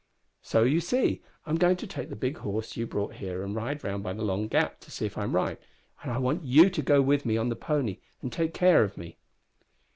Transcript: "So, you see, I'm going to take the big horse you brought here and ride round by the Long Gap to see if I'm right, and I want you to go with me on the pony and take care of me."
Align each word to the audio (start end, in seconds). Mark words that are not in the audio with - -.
"So, 0.41 0.63
you 0.63 0.79
see, 0.79 1.21
I'm 1.45 1.57
going 1.59 1.75
to 1.75 1.85
take 1.85 2.09
the 2.09 2.15
big 2.15 2.37
horse 2.39 2.75
you 2.75 2.87
brought 2.87 3.17
here 3.17 3.43
and 3.43 3.53
ride 3.55 3.83
round 3.83 4.01
by 4.01 4.13
the 4.13 4.23
Long 4.23 4.47
Gap 4.47 4.79
to 4.79 4.89
see 4.89 5.05
if 5.05 5.15
I'm 5.15 5.35
right, 5.35 5.59
and 6.01 6.11
I 6.11 6.17
want 6.17 6.43
you 6.43 6.71
to 6.71 6.81
go 6.81 7.03
with 7.03 7.23
me 7.23 7.37
on 7.37 7.49
the 7.49 7.55
pony 7.55 7.99
and 8.19 8.33
take 8.33 8.51
care 8.51 8.83
of 8.83 8.97
me." 8.97 9.19